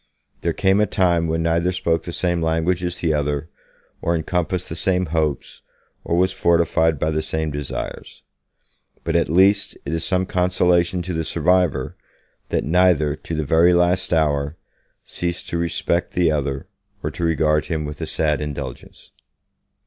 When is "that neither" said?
12.49-13.15